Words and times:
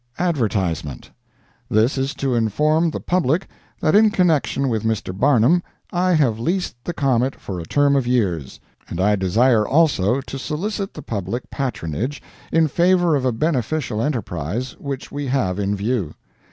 ]ADVERTISEMENT 0.17 1.11
This 1.69 1.95
is 1.95 2.15
to 2.15 2.33
inform 2.33 2.89
the 2.89 2.99
public 2.99 3.47
that 3.81 3.93
in 3.93 4.09
connection 4.09 4.67
with 4.67 4.81
Mr. 4.83 5.15
Barnum 5.15 5.61
I 5.91 6.13
have 6.13 6.39
leased 6.39 6.75
the 6.83 6.91
comet 6.91 7.35
for 7.35 7.59
a 7.59 7.65
term 7.67 7.95
of 7.95 8.07
years; 8.07 8.59
and 8.89 8.99
I 8.99 9.15
desire 9.15 9.63
also 9.63 10.19
to 10.19 10.39
solicit 10.39 10.95
the 10.95 11.03
public 11.03 11.51
patronage 11.51 12.19
in 12.51 12.67
favor 12.67 13.15
of 13.15 13.25
a 13.25 13.31
beneficial 13.31 14.01
enterprise 14.01 14.71
which 14.79 15.11
we 15.11 15.27
have 15.27 15.59
in 15.59 15.75
view. 15.75 16.15